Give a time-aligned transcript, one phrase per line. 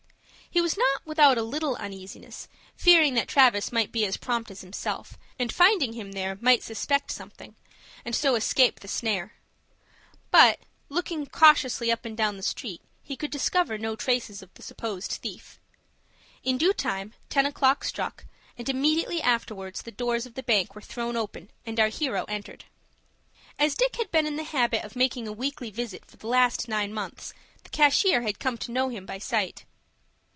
[0.53, 4.59] He was not without a little uneasiness, fearing that Travis might be as prompt as
[4.59, 7.55] himself, and finding him there, might suspect something,
[8.03, 9.31] and so escape the snare.
[10.29, 14.53] But, though looking cautiously up and down the street, he could discover no traces of
[14.55, 15.57] the supposed thief.
[16.43, 18.25] In due time ten o'clock struck,
[18.57, 22.65] and immediately afterwards the doors of the bank were thrown open, and our hero entered.
[23.57, 26.67] As Dick had been in the habit of making a weekly visit for the last
[26.67, 27.33] nine months,
[27.63, 29.63] the cashier had come to know him by sight.